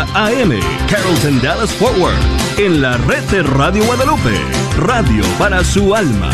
930 0.00 0.06
AM, 0.14 0.60
Carrollton 0.88 1.40
Dallas 1.42 1.72
Forward, 1.72 2.16
en 2.58 2.80
la 2.80 2.96
red 2.98 3.22
de 3.24 3.42
Radio 3.42 3.84
Guadalupe, 3.84 4.34
radio 4.78 5.22
para 5.38 5.62
su 5.64 5.94
alma. 5.94 6.30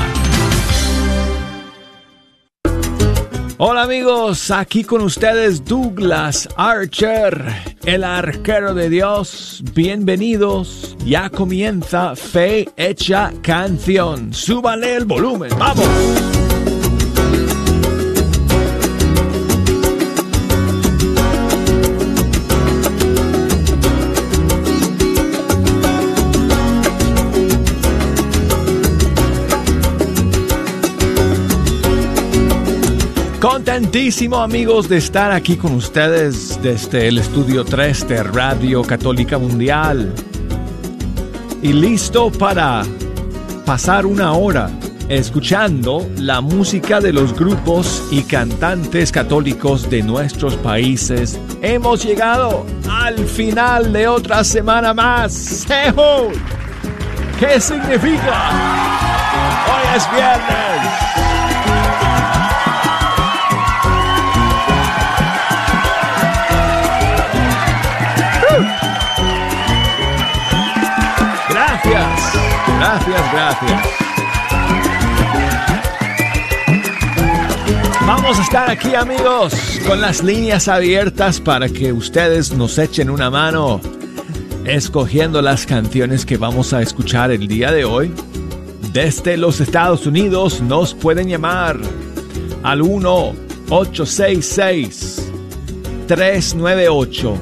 Hola 3.58 3.82
amigos, 3.82 4.50
aquí 4.50 4.84
con 4.84 5.00
ustedes 5.00 5.64
Douglas 5.64 6.48
Archer, 6.56 7.42
el 7.84 8.04
arquero 8.04 8.74
de 8.74 8.90
Dios. 8.90 9.64
Bienvenidos, 9.72 10.96
ya 11.04 11.30
comienza 11.30 12.14
Fe 12.14 12.68
Hecha 12.76 13.32
Canción. 13.42 14.34
Súbale 14.34 14.94
el 14.94 15.06
volumen, 15.06 15.50
vamos. 15.58 16.35
Contentísimo 33.40 34.38
amigos 34.38 34.88
de 34.88 34.96
estar 34.96 35.30
aquí 35.30 35.56
con 35.56 35.74
ustedes 35.74 36.58
desde 36.62 37.08
el 37.08 37.18
estudio 37.18 37.66
3 37.66 38.08
de 38.08 38.22
Radio 38.22 38.82
Católica 38.82 39.36
Mundial. 39.36 40.10
Y 41.60 41.74
listo 41.74 42.32
para 42.32 42.82
pasar 43.66 44.06
una 44.06 44.32
hora 44.32 44.70
escuchando 45.10 46.08
la 46.16 46.40
música 46.40 46.98
de 46.98 47.12
los 47.12 47.34
grupos 47.34 48.08
y 48.10 48.22
cantantes 48.22 49.12
católicos 49.12 49.88
de 49.90 50.02
nuestros 50.02 50.56
países. 50.56 51.38
Hemos 51.60 52.04
llegado 52.04 52.64
al 52.90 53.18
final 53.26 53.92
de 53.92 54.08
otra 54.08 54.44
semana 54.44 54.94
más. 54.94 55.66
¿Qué 57.38 57.60
significa? 57.60 58.50
Hoy 59.68 59.96
es 59.96 60.10
viernes. 60.10 61.25
Gracias, 72.86 73.32
gracias. 73.32 73.82
Vamos 78.06 78.38
a 78.38 78.42
estar 78.42 78.70
aquí 78.70 78.94
amigos 78.94 79.52
con 79.88 80.00
las 80.00 80.22
líneas 80.22 80.68
abiertas 80.68 81.40
para 81.40 81.68
que 81.68 81.92
ustedes 81.92 82.52
nos 82.52 82.78
echen 82.78 83.10
una 83.10 83.28
mano 83.28 83.80
escogiendo 84.64 85.42
las 85.42 85.66
canciones 85.66 86.24
que 86.24 86.36
vamos 86.36 86.72
a 86.72 86.80
escuchar 86.80 87.32
el 87.32 87.48
día 87.48 87.72
de 87.72 87.84
hoy. 87.84 88.14
Desde 88.92 89.36
los 89.36 89.60
Estados 89.60 90.06
Unidos 90.06 90.60
nos 90.60 90.94
pueden 90.94 91.26
llamar 91.26 91.80
al 92.62 92.82
1-866 92.82 95.22
398 96.06 97.36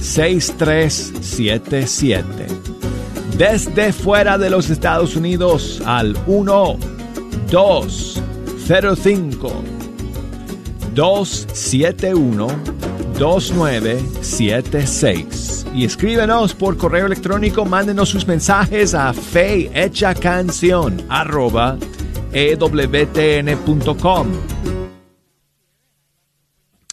6377 0.00 2.39
desde 3.40 3.92
fuera 3.94 4.36
de 4.36 4.50
los 4.50 4.68
Estados 4.68 5.16
Unidos 5.16 5.80
al 5.86 6.14
1 6.26 6.76
205 7.50 9.64
271 10.94 12.48
2976 13.18 15.66
y 15.74 15.86
escríbenos 15.86 16.52
por 16.52 16.76
correo 16.76 17.06
electrónico, 17.06 17.64
mándenos 17.64 18.10
sus 18.10 18.26
mensajes 18.26 18.92
a 18.92 19.14
canción 20.14 21.02
arroba 21.08 21.78
ewtn.com. 22.34 24.28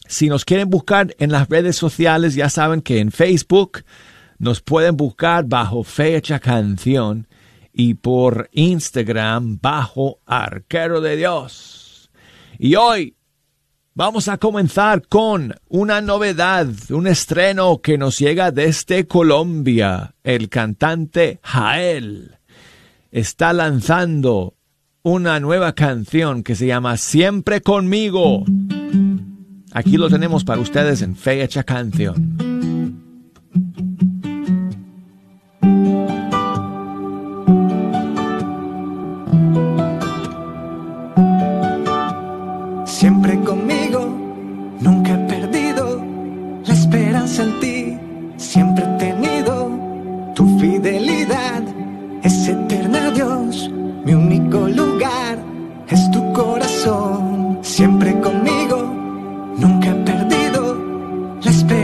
Si 0.07 0.29
nos 0.29 0.45
quieren 0.45 0.69
buscar 0.69 1.13
en 1.19 1.33
las 1.33 1.49
redes 1.49 1.75
sociales, 1.75 2.35
ya 2.35 2.49
saben 2.49 2.81
que 2.81 2.99
en 2.99 3.11
Facebook 3.11 3.83
nos 4.39 4.61
pueden 4.61 4.97
buscar 4.97 5.45
bajo 5.45 5.83
Fecha 5.83 6.39
Canción 6.39 7.27
y 7.73 7.95
por 7.95 8.49
Instagram 8.53 9.59
bajo 9.61 10.19
Arquero 10.25 11.01
de 11.01 11.15
Dios. 11.15 12.09
Y 12.57 12.75
hoy 12.75 13.15
vamos 13.93 14.27
a 14.27 14.37
comenzar 14.37 15.07
con 15.07 15.55
una 15.67 16.01
novedad, 16.01 16.67
un 16.89 17.07
estreno 17.07 17.81
que 17.81 17.97
nos 17.97 18.19
llega 18.19 18.51
desde 18.51 19.07
Colombia. 19.07 20.15
El 20.23 20.49
cantante 20.49 21.39
Jael 21.43 22.37
está 23.11 23.53
lanzando 23.53 24.55
una 25.03 25.39
nueva 25.39 25.73
canción 25.73 26.43
que 26.43 26.55
se 26.55 26.67
llama 26.67 26.97
Siempre 26.97 27.61
conmigo. 27.61 28.43
Aquí 29.71 29.97
lo 29.97 30.09
tenemos 30.09 30.43
para 30.43 30.61
ustedes 30.61 31.01
en 31.01 31.15
Fecha 31.15 31.63
Canción. 31.63 32.56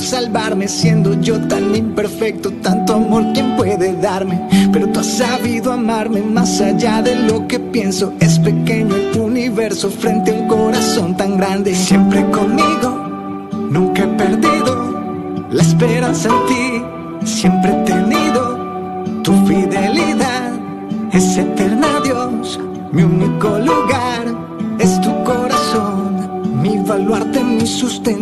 salvarme, 0.00 0.68
siendo 0.68 1.20
yo 1.20 1.40
tan 1.48 1.74
imperfecto, 1.74 2.50
tanto 2.62 2.94
amor, 2.94 3.24
¿quién 3.34 3.56
puede 3.56 3.94
darme? 3.94 4.40
Pero 4.72 4.88
tú 4.88 5.00
has 5.00 5.06
sabido 5.06 5.72
amarme 5.72 6.20
más 6.22 6.60
allá 6.60 7.02
de 7.02 7.14
lo 7.14 7.46
que 7.46 7.58
pienso. 7.58 8.12
Es 8.20 8.38
pequeño 8.38 8.94
el 8.96 9.20
universo 9.20 9.90
frente 9.90 10.30
a 10.30 10.34
un 10.34 10.48
corazón 10.48 11.16
tan 11.16 11.36
grande. 11.36 11.74
Siempre 11.74 12.24
conmigo, 12.30 12.90
nunca 13.70 14.04
he 14.04 14.08
perdido 14.08 15.46
la 15.50 15.62
esperanza 15.62 16.28
en 16.28 16.46
ti. 16.46 17.26
Siempre 17.26 17.77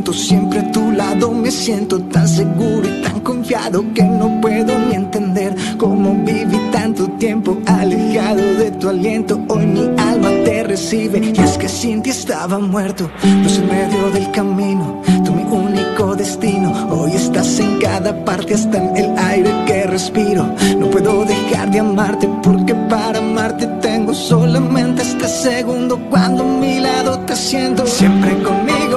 sustento. 0.07 0.13
Siempre 0.13 0.61
a 0.61 0.73
tu 0.73 0.91
lado 0.93 1.33
me 1.33 1.51
siento 1.51 2.01
tan 2.01 2.29
seguro 2.29 2.83
y 2.85 3.03
tan 3.03 3.21
confiado 3.21 3.85
que 3.95 4.03
no 4.03 4.41
puedo 4.41 4.79
ni 4.79 4.95
entender 4.95 5.55
cómo 5.79 6.15
viví 6.25 6.59
tanto 6.73 7.09
tiempo 7.19 7.59
alejado 7.67 8.43
de 8.59 8.71
tu 8.73 8.89
aliento. 8.89 9.41
Hoy 9.49 9.67
mi 9.67 9.81
alma 9.99 10.31
te 10.45 10.65
recibe 10.65 11.19
y 11.19 11.41
es 11.41 11.57
que 11.59 11.69
sin 11.69 12.03
ti 12.03 12.11
estaba 12.11 12.59
muerto. 12.59 13.11
Luz 13.43 13.59
en 13.59 13.69
medio 13.69 14.11
del 14.11 14.31
camino, 14.33 15.03
tú 15.25 15.33
mi 15.33 15.45
único 15.45 16.15
destino. 16.17 16.73
Hoy 16.91 17.13
estás 17.13 17.59
en 17.61 17.79
cada 17.79 18.25
parte, 18.25 18.55
hasta 18.55 18.79
en 18.79 18.97
el 18.97 19.19
aire 19.19 19.51
que 19.67 19.87
respiro. 19.87 20.45
No 20.79 20.91
puedo 20.91 21.25
dejar 21.25 21.71
de 21.71 21.81
amarte 21.81 22.29
porque 22.43 22.75
para 22.75 23.19
amarte 23.19 23.67
tengo 23.81 24.13
solamente 24.15 25.03
este 25.03 25.29
segundo 25.29 25.99
cuando 26.11 26.43
a 26.43 26.47
mi 26.47 26.81
lado 26.81 27.19
te 27.21 27.37
siento 27.37 27.87
siempre 27.87 28.33
conmigo. 28.43 28.96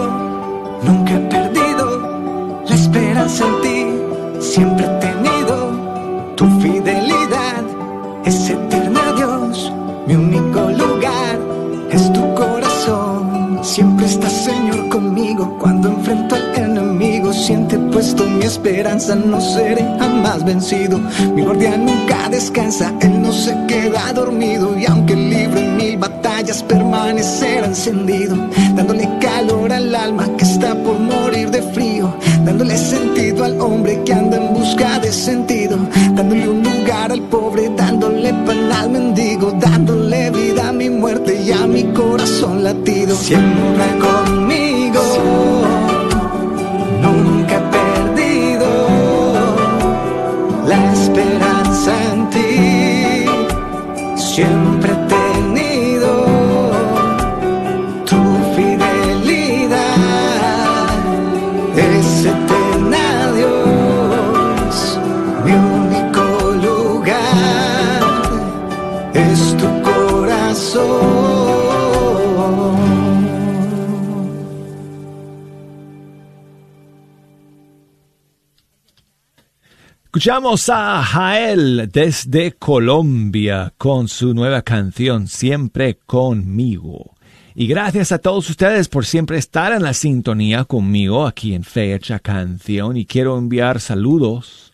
Ti, 3.61 3.85
siempre 4.39 4.85
he 4.85 4.99
tenido 4.99 6.33
tu 6.35 6.45
fidelidad. 6.59 7.63
Es 8.25 8.49
eterna 8.49 9.01
Dios, 9.15 9.71
mi 10.07 10.15
único 10.15 10.61
lugar 10.71 11.37
es 11.91 12.11
tu 12.13 12.33
corazón. 12.33 13.59
Siempre 13.61 14.05
estás 14.05 14.31
Señor 14.31 14.89
conmigo 14.89 15.57
cuando 15.59 15.89
enfrento 15.89 16.35
al 16.35 16.55
enemigo, 16.55 17.31
siente 17.33 17.77
puesto 17.77 18.25
mi 18.25 18.45
esperanza, 18.45 19.15
no 19.15 19.39
seré 19.39 19.83
jamás 19.99 20.43
vencido. 20.43 20.99
Mi 21.35 21.43
guardián 21.43 21.85
nunca 21.85 22.29
descansa, 22.29 22.93
él 23.01 23.21
no 23.21 23.31
se 23.31 23.55
queda 23.67 24.11
dormido. 24.13 24.77
Y 24.77 24.85
aunque 24.85 25.15
libre 25.15 25.61
en 25.61 25.77
mil 25.77 25.97
batallas, 25.97 26.63
permanecerá 26.63 27.67
encendido, 27.67 28.35
dándole 28.75 29.07
calor 29.19 29.71
al 29.71 29.93
alma 29.93 30.25
que 30.37 30.45
está 30.45 30.73
por 30.83 30.88
dándole 32.49 32.77
sentido 32.77 33.43
al 33.43 33.61
hombre 33.61 34.01
que 34.03 34.11
anda 34.11 34.37
en 34.37 34.55
busca 34.55 34.97
de 34.99 35.11
sentido, 35.11 35.77
dándole 36.15 36.49
un 36.49 36.63
lugar 36.63 37.11
al 37.11 37.21
pobre, 37.21 37.69
dándole 37.77 38.33
pan 38.43 38.71
al 38.71 38.89
mendigo, 38.89 39.51
dándole 39.59 40.31
vida 40.31 40.69
a 40.69 40.71
mi 40.73 40.89
muerte 40.89 41.39
y 41.45 41.51
a 41.51 41.67
mi 41.67 41.83
corazón 41.93 42.63
latido. 42.63 43.15
Siempre 43.15 43.85
conmigo. 43.99 44.68
Escuchamos 80.09 80.67
a 80.69 81.03
Jael 81.03 81.87
desde 81.93 82.53
Colombia 82.53 83.75
con 83.77 84.07
su 84.07 84.33
nueva 84.33 84.63
canción 84.63 85.27
Siempre 85.27 85.99
conmigo. 86.03 87.15
Y 87.53 87.67
gracias 87.67 88.11
a 88.11 88.17
todos 88.17 88.49
ustedes 88.49 88.89
por 88.89 89.05
siempre 89.05 89.37
estar 89.37 89.71
en 89.71 89.83
la 89.83 89.93
sintonía 89.93 90.65
conmigo 90.65 91.27
aquí 91.27 91.53
en 91.53 91.63
Fecha 91.63 92.17
Canción. 92.17 92.97
Y 92.97 93.05
quiero 93.05 93.37
enviar 93.37 93.79
saludos 93.79 94.73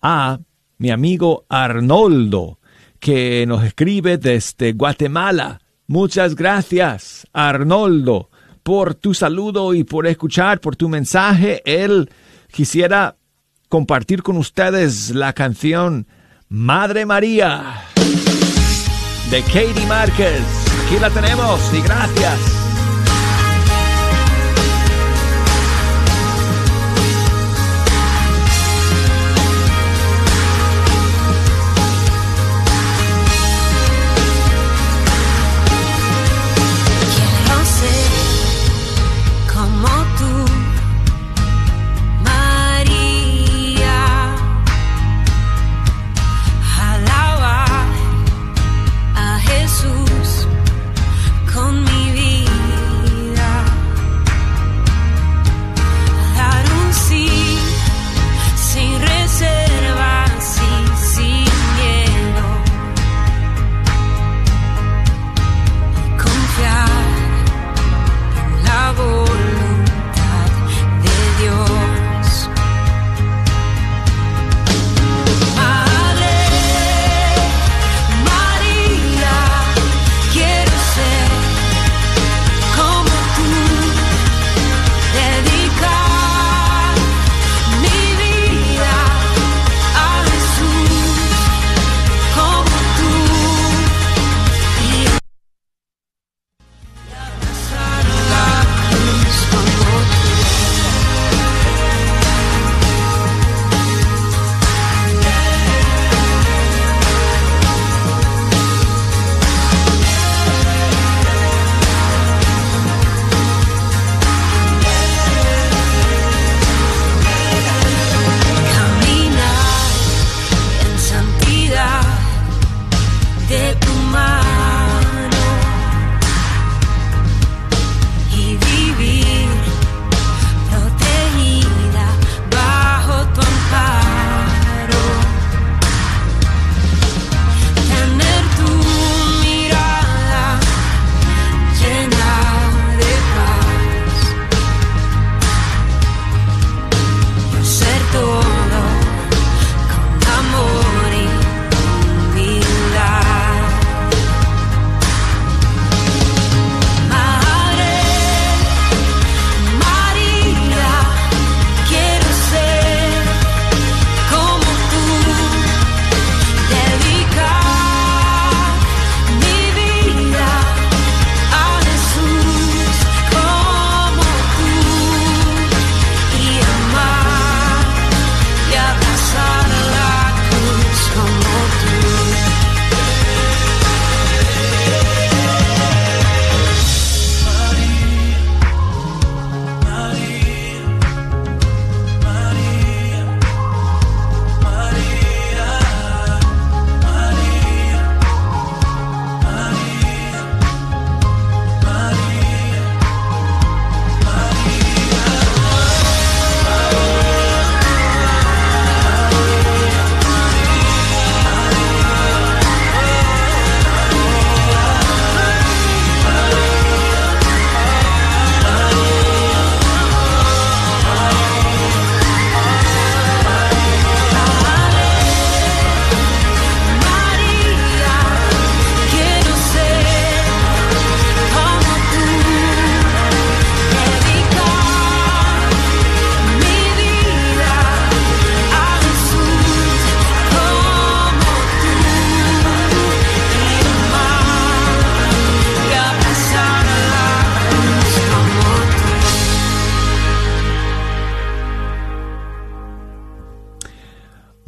a 0.00 0.40
mi 0.78 0.90
amigo 0.90 1.44
Arnoldo, 1.50 2.58
que 2.98 3.44
nos 3.46 3.64
escribe 3.64 4.16
desde 4.16 4.72
Guatemala. 4.72 5.60
Muchas 5.86 6.34
gracias, 6.34 7.26
Arnoldo, 7.34 8.30
por 8.62 8.94
tu 8.94 9.12
saludo 9.12 9.74
y 9.74 9.84
por 9.84 10.06
escuchar, 10.06 10.60
por 10.60 10.76
tu 10.76 10.88
mensaje. 10.88 11.60
Él 11.66 12.08
quisiera 12.50 13.16
compartir 13.72 14.22
con 14.22 14.36
ustedes 14.36 15.08
la 15.14 15.32
canción 15.32 16.06
Madre 16.50 17.06
María 17.06 17.80
de 19.30 19.40
Katie 19.44 19.86
Márquez. 19.88 20.42
Aquí 20.84 20.98
la 21.00 21.08
tenemos 21.08 21.58
y 21.72 21.80
gracias. 21.80 22.61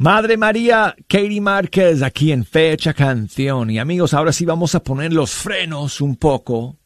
Madre 0.05 0.37
María, 0.37 0.95
Katie 1.07 1.41
Márquez, 1.41 2.03
aquí 2.03 2.31
en 2.31 2.45
Fecha 2.45 2.93
Canción. 2.93 3.71
Y 3.71 3.79
amigos, 3.79 4.13
ahora 4.13 4.31
sí 4.31 4.45
vamos 4.45 4.75
a 4.75 4.83
poner 4.83 5.11
los 5.11 5.31
frenos 5.31 5.99
un 5.99 6.15
poco. 6.15 6.77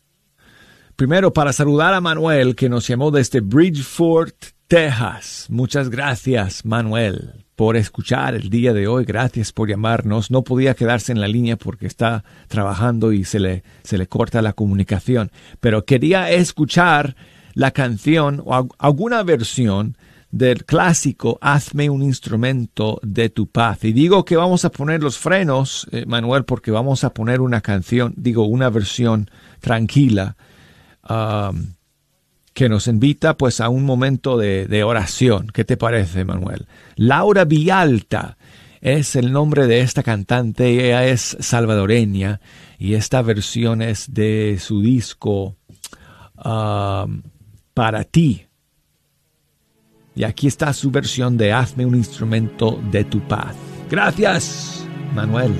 Primero, 0.96 1.34
para 1.34 1.52
saludar 1.52 1.94
a 1.94 2.00
Manuel, 2.00 2.56
que 2.56 2.70
nos 2.70 2.88
llamó 2.88 3.12
desde 3.12 3.42
Bridgeport, 3.42 4.36
Texas. 4.70 5.48
Muchas 5.50 5.90
gracias, 5.90 6.64
Manuel, 6.64 7.46
por 7.58 7.76
escuchar 7.76 8.36
el 8.36 8.50
día 8.50 8.72
de 8.72 8.88
hoy. 8.88 9.04
Gracias 9.04 9.52
por 9.52 9.68
llamarnos. 9.68 10.32
No 10.32 10.46
podía 10.46 10.74
quedarse 10.74 11.12
en 11.12 11.20
la 11.20 11.28
línea 11.28 11.58
porque 11.58 11.88
está 11.88 12.24
trabajando 12.48 13.12
y 13.12 13.26
se 13.26 13.42
le, 13.42 13.64
se 13.84 13.98
le 13.98 14.08
corta 14.08 14.42
la 14.42 14.54
comunicación. 14.54 15.30
Pero 15.60 15.84
quería 15.84 16.32
escuchar 16.32 17.18
la 17.54 17.72
canción 17.72 18.42
o 18.46 18.70
alguna 18.78 19.24
versión 19.24 19.98
del 20.32 20.66
clásico 20.66 21.38
Hazme 21.42 21.90
un 21.90 22.04
instrumento 22.04 23.00
de 23.02 23.30
tu 23.30 23.48
paz. 23.48 23.84
Y 23.84 23.94
digo 23.94 24.26
que 24.26 24.38
vamos 24.38 24.66
a 24.66 24.72
poner 24.72 25.02
los 25.02 25.18
frenos, 25.18 25.88
eh, 25.92 26.06
Manuel, 26.06 26.46
porque 26.46 26.72
vamos 26.72 27.04
a 27.04 27.14
poner 27.14 27.42
una 27.42 27.62
canción, 27.62 28.14
digo, 28.16 28.46
una 28.46 28.70
versión 28.70 29.30
tranquila, 29.60 30.36
um, 31.10 31.74
que 32.54 32.70
nos 32.70 32.88
invita 32.88 33.38
pues 33.38 33.62
a 33.62 33.70
un 33.70 33.86
momento 33.86 34.38
de, 34.38 34.84
oración. 34.84 35.48
¿Qué 35.54 35.64
te 35.64 35.78
parece, 35.78 36.26
Manuel? 36.26 36.68
Laura 36.96 37.46
Villalta 37.46 38.38
es 38.82 39.16
el 39.16 39.32
nombre 39.32 39.68
de 39.68 39.82
esta 39.82 40.04
cantante, 40.04 40.88
ella 40.88 41.06
es 41.06 41.38
salvadoreña 41.40 42.42
y 42.78 42.96
esta 42.96 43.22
versión 43.22 43.82
es 43.82 44.14
de 44.14 44.58
su 44.60 44.82
disco 44.82 45.56
um, 46.44 47.22
Para 47.74 48.04
ti, 48.04 48.49
y 50.16 50.24
aquí 50.24 50.48
está 50.48 50.74
su 50.74 50.92
versión 50.92 51.38
de 51.38 51.54
Hazme 51.54 51.86
un 51.86 51.96
instrumento 51.96 52.82
de 52.92 53.04
tu 53.04 53.20
paz. 53.22 53.56
Gracias, 53.90 54.86
Manuel. 55.14 55.54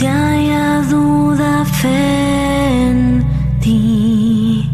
donde 0.00 0.08
haya 0.08 0.82
duda, 0.88 1.64
fe 1.64 2.88
en 2.88 3.24
ti. 3.60 4.70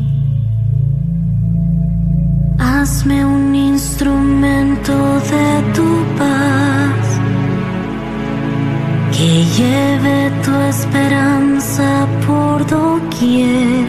Hazme 2.59 3.25
un 3.27 3.55
instrumento 3.55 4.95
de 5.33 5.49
tu 5.75 5.89
paz 6.19 7.05
que 9.17 9.45
lleve 9.59 10.31
tu 10.45 10.53
esperanza 10.73 12.07
por 12.27 12.65
doquier. 12.67 13.87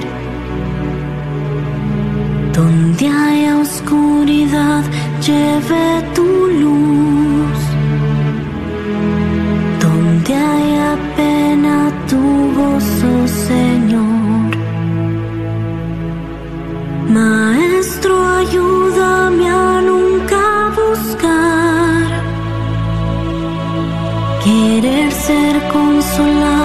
Donde 2.53 3.07
haya 3.07 3.59
oscuridad, 3.59 4.83
lleve 5.21 6.01
tu 6.15 6.16
tu 12.09 12.21
gozo, 12.57 13.27
Señor. 13.47 14.51
Maestro, 17.09 18.13
ayúdame 18.41 19.49
a 19.49 19.81
nunca 19.81 20.43
buscar 20.79 22.07
querer 24.43 25.11
ser 25.11 25.55
consolado. 25.73 26.56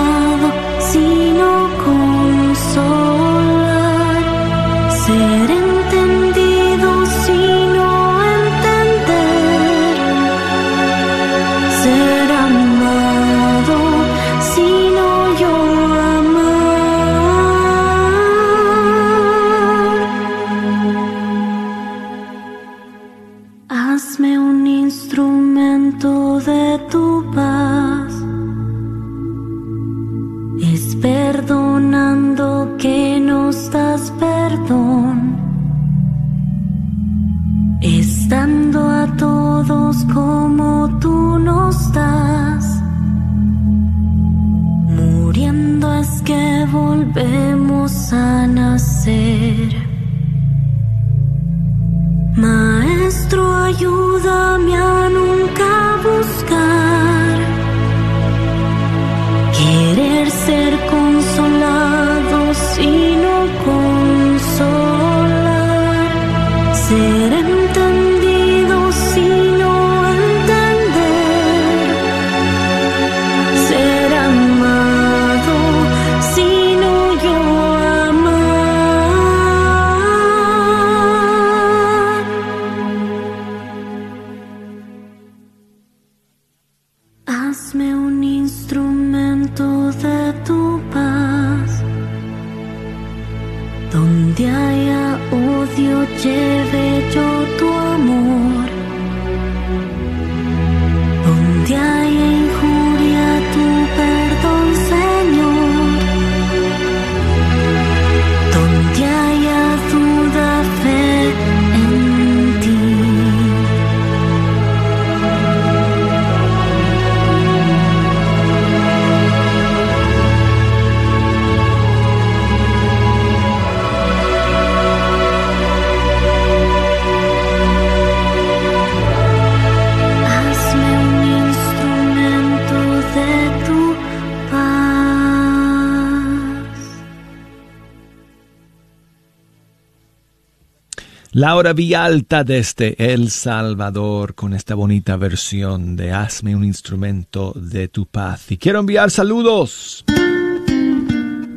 Laura 141.42 141.72
Villalta 141.72 142.44
desde 142.44 142.94
El 142.96 143.28
Salvador 143.28 144.36
con 144.36 144.54
esta 144.54 144.76
bonita 144.76 145.16
versión 145.16 145.96
de 145.96 146.12
Hazme 146.12 146.54
un 146.54 146.62
instrumento 146.62 147.52
de 147.56 147.88
tu 147.88 148.06
paz. 148.06 148.52
Y 148.52 148.58
quiero 148.58 148.78
enviar 148.78 149.10
saludos 149.10 150.04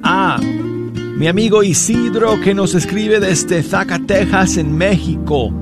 a 0.01 0.39
mi 0.41 1.27
amigo 1.27 1.61
Isidro 1.61 2.41
que 2.41 2.55
nos 2.55 2.73
escribe 2.73 3.19
desde 3.19 3.61
Zacatecas 3.61 4.57
en 4.57 4.75
México 4.75 5.53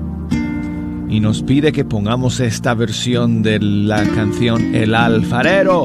y 1.10 1.20
nos 1.20 1.44
pide 1.44 1.74
que 1.74 1.84
pongamos 1.84 2.40
esta 2.40 2.76
versión 2.76 3.44
de 3.44 3.60
la 3.60 4.06
canción 4.06 4.74
El 4.74 4.96
alfarero 4.96 5.84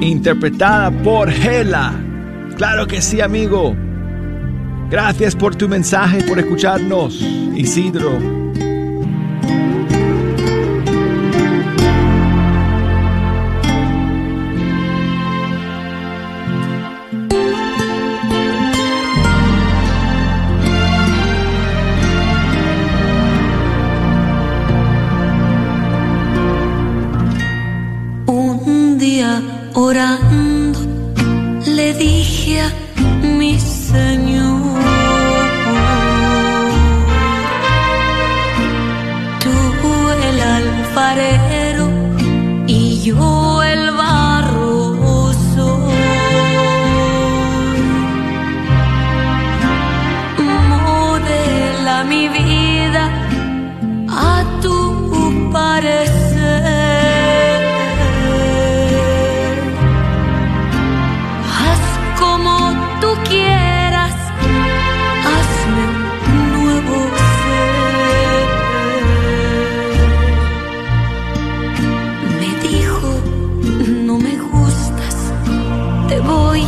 interpretada 0.00 0.90
por 0.90 1.30
Hela. 1.30 1.94
Claro 2.56 2.88
que 2.88 3.00
sí, 3.00 3.20
amigo. 3.20 3.76
Gracias 4.90 5.36
por 5.36 5.54
tu 5.54 5.68
mensaje, 5.68 6.22
por 6.22 6.38
escucharnos, 6.38 7.20
Isidro. 7.54 8.18